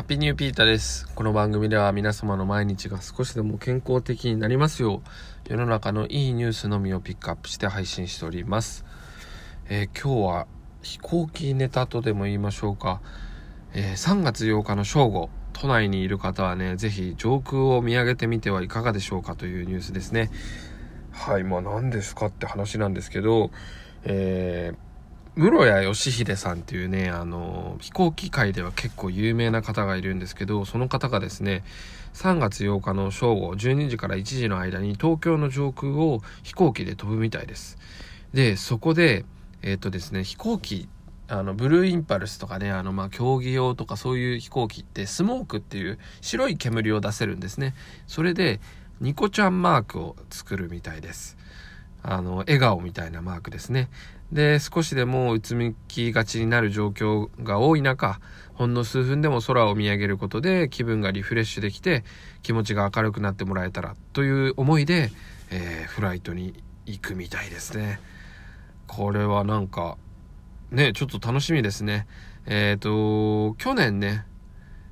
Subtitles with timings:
[0.00, 1.06] ハッピーニューピータです。
[1.14, 8.86] この番組では皆様の毎日が少しでも健康的になりますよう、世の中のいいニュースのみをピックアップして配信しております。
[9.68, 10.46] えー今日は
[10.80, 13.02] 飛行機ネタとでも言いましょうか。
[13.74, 20.30] えー3月8日の正午、都内にいる方はね、ぜひ上空を見上げてみてはいかがでしょうかというニュースですね。
[21.12, 23.50] はい、まあ何ですかって話なんですけど、
[24.04, 24.89] えー
[25.36, 31.62] 室谷義秀さんっていうね、あの、飛行機界では結構有名な方がいるんですけど、その方がですね、
[32.14, 37.78] 3月8日の正午、12時から1時の間に東京の上空を飛行機で飛ぶみたいです。
[38.34, 39.24] で、そこで、
[39.62, 40.88] えっ、とですね、飛行機、
[41.28, 47.74] あの、ブルーインパルスとかね、あの、ま、競技用とかそういう飛行機って、スモークっていう白い煙を出せるんですね。
[48.08, 48.60] それで、
[49.00, 51.38] ニコちゃんマークを作るみたいです。
[52.02, 53.90] あの、笑顔みたいなマークですね。
[54.32, 58.20] で、少しでもうつむきがちになる状況が多い中、
[58.54, 62.04] ほんの数分でも空を見上げることで気分がリフレッシュできて
[62.42, 65.10] 気持ちが明るくなってもらえたらという思いで、
[65.50, 68.00] えーフライトに行くみたいですね。
[68.86, 69.96] これはなんか、
[70.70, 72.06] ね、ちょっと楽しみですね。
[72.46, 74.24] えっ、と、去年ね、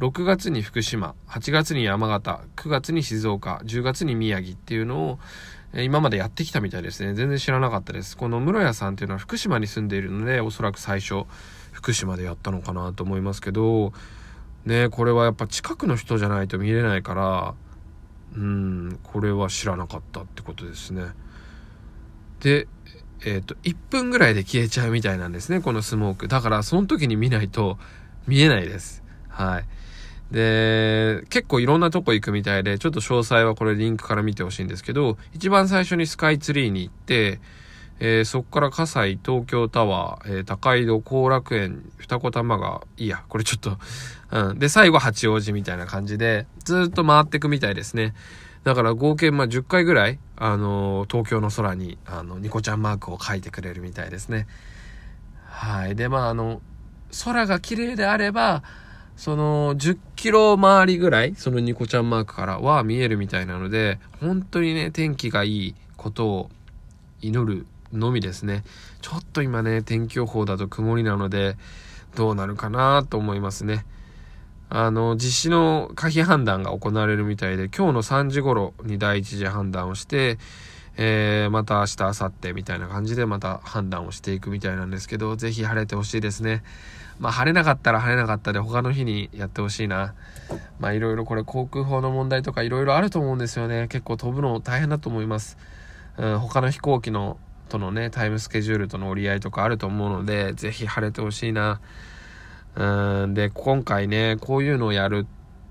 [0.00, 5.18] 6月に福島、8月に山形、9月に静岡、10月に宮城っていうのを、
[5.74, 7.12] え今までやってきたみたいですね。
[7.12, 8.16] 全然知らなかったです。
[8.16, 11.24] この室谷さんっていうのは福島に住んでいるので、おそらく最初、
[11.72, 13.92] 福島でやったのかなと思いますけど、
[14.64, 17.54] ね、これはやっぱ近くの人じゃないと見れないから、
[18.34, 21.08] うん、これは知らなかったってことですね。
[22.40, 22.68] で、
[23.26, 26.26] えっ、と、1分ぐらいで消えちゃうみたいなんですね、このスモーク。
[26.26, 27.78] だから、その時に見ないと
[28.26, 29.04] 見えないです。
[29.28, 29.64] はい。
[30.30, 37.40] で、結構いろんなとこ行くみたいで、ちょっと詳細はこれリンクから見てほしいんですけど、一番最初にスカイツリーに行って、
[38.02, 43.78] えーそこから葛西、東京タワー、えー高井戸、後楽園、二子玉川、いいや、これちょっと、
[44.30, 44.58] うん。
[44.58, 48.14] で、最後八王子みたいな感じで、ずっと回っていくみたいですね。
[48.62, 54.46] だから合計まあ10回ぐらい、あのー東京の空に、あの、ニコちゃんマークを書いてくれるみたいですね。
[55.46, 55.96] はい。
[55.96, 56.62] で、まあ、あの、
[57.24, 58.62] 空が綺麗であれば、
[59.20, 66.50] その10キロ周りぐらい、そのニコちゃんマークからは見えるみたいなので、本当にね、天気がいいことを
[67.20, 68.64] 祈るのみですね。
[69.02, 71.58] ちょっと今ね、天気予報だと曇りなので、
[72.16, 73.84] どうなるかなと思いますね。
[74.70, 80.38] あの、実施の可否判断が行われるみたいで、今日の3時頃に第一次判断をして、
[81.02, 86.62] えー、また明日、明後日みたいな感じでまた判断をしていくみたいなんですけど、ぜひ晴れてほしいですね。
[87.18, 90.12] まあ晴れなかったら晴れなかったで他の日にやってほしいな。
[90.78, 93.88] まあいろいろこれ航空法の問題とかいろいろあると思うんですよね。
[93.88, 95.56] 結構飛ぶの大変だと思います。
[96.18, 97.38] うん、他の飛行機の
[97.70, 101.80] とのね、タイムスケジュールとの折り合いとかあると思うので、ぜひ晴れてほしいな。
[102.74, 105.26] うん、で、今回ね、こういうのをやる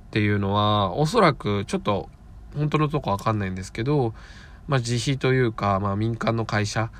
[0.08, 2.10] っていうのは、おそらくちょっと
[2.56, 4.16] 本当のとこわかんないんですけど、
[4.70, 6.92] まあ自費というか、まあ民間の会社、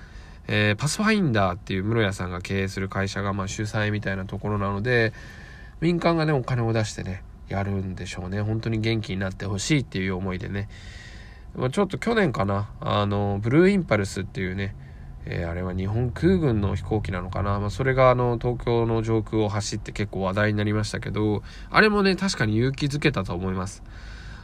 [0.48, 5.14] えーパスファインダーっていう室谷さんが経営する会社がまあ主催みたいなところなので、
[5.80, 8.42] 民間がね、お金を出してね、やるんでしょうね。
[8.42, 10.68] 本当に元気になってほしいっていう思いでね。
[11.56, 14.76] まあちょっと去年かな、あの、ブルーインパルスっていうね、
[15.26, 17.60] えーあれは日本空軍の飛行機なのかな。
[17.60, 23.84] まあ、それがあの、東京の上空を走って結構話題になりましたけど、あれもね、確かに勇気づけたと思います。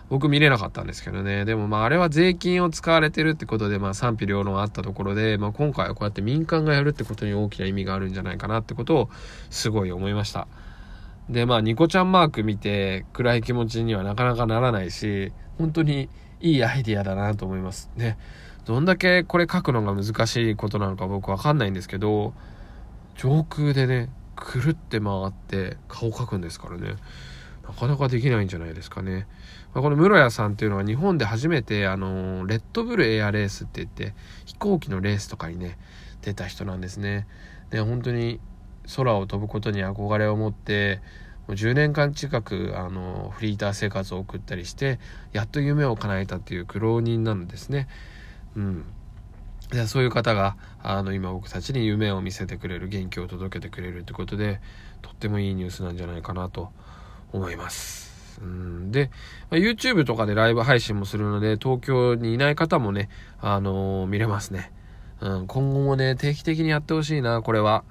[0.10, 1.46] 僕見れなかったんですけどね。
[1.46, 9.10] でもまああれは税金を使われてるってことでまあ賛否両論あったところで、まあ今回はこうやって民間がやるってことに大きな意味があるんじゃないかなってことを
[9.50, 10.48] すごい思いました。
[11.30, 18.18] でまあニコちゃんマーク見て暗い気持ちにはなかなかならないし、本当にいいアイディアだなと思いますね。
[18.66, 22.34] どんだけこれ書くのが難しいことなのか僕わかんないんですけど、
[23.16, 26.96] 上空でね、くるって回って顔描くんですからね。
[27.68, 29.28] なかなかできないんじゃないですかね。
[29.74, 34.14] まあこの室谷さんっていうのは日本で初めて、あの、レッドブルエアレースって言って、
[34.46, 35.78] 飛行機のレースとかにね、
[36.22, 37.28] 出た人なんですね。
[37.72, 38.40] で、本当に
[38.96, 41.02] 空を飛ぶことに憧れを持って、
[41.48, 45.00] もう10年間近く、あの、フリーター生活を送ったりして、
[45.34, 47.88] やっと夢を叶えたっていう苦労人なんですね。
[48.56, 48.86] うん。
[49.72, 54.62] でそういう方が、あの、今僕たちに夢を見せてくれる、元気を届けてくれるってことで、
[55.02, 56.72] とってもいいニュースなんじゃないかなと
[57.36, 58.06] 思います。
[58.42, 59.12] うん、で、
[59.52, 63.10] YouTube とかでライブ配信もするので、東京にいない方もね、
[63.40, 64.72] あのー見れますね。
[65.22, 67.84] うん、今後もね、定期的にやってほしいな、これは。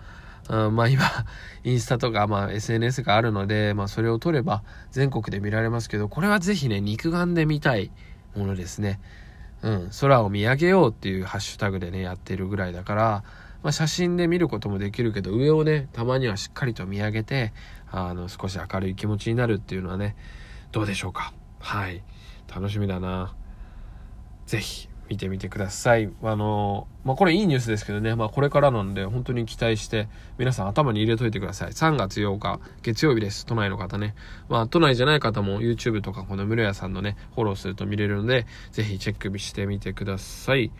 [0.48, 1.02] うん、まあ今、
[1.64, 7.90] インスタとか、まあ SNS があるので、まあそれを撮れば全国で見られますけど、これはぜひね、肉眼で見たい
[8.36, 9.00] ものですね。
[9.62, 13.24] うん、空を見上げようっていうハッシュタグでね、やってるぐらいだから、
[13.62, 17.54] まあ写真で見ることもできるけど、上をね、たまにはしっかりと見上げて、
[17.96, 20.16] あの少し明るい気持ちになるっていうのはね
[20.72, 22.02] どうでしょうかはい
[22.52, 23.34] 楽しみだな
[24.46, 26.10] 是非見てみてください。
[26.22, 30.08] あの、まあ、これいいニュースですけどね、まあ、これからなんで本当に期待して
[30.38, 31.72] 皆さん頭に入れといてください。
[31.72, 33.44] 3月8日月曜日です。
[33.44, 34.14] 都内の方ね。
[34.48, 40.72] まあ、都内じゃない方も YouTube とかこの室屋さんのね、フォローすると見れるので、ぜひチェックしてみてください。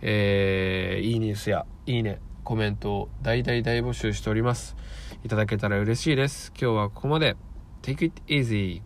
[0.00, 4.76] えー、いいニュースやいいね、コメントを大大大募集しております。
[5.24, 6.52] いただけたら嬉しいです。
[6.56, 7.36] 今日はここまで。
[7.82, 8.82] Take it easy.